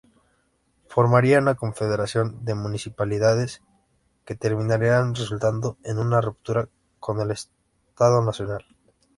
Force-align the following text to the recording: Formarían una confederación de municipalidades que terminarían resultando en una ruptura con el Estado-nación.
Formarían 0.87 1.43
una 1.43 1.53
confederación 1.53 2.43
de 2.43 2.55
municipalidades 2.55 3.61
que 4.25 4.33
terminarían 4.33 5.13
resultando 5.13 5.77
en 5.83 5.99
una 5.99 6.21
ruptura 6.21 6.69
con 6.99 7.21
el 7.21 7.29
Estado-nación. 7.29 8.63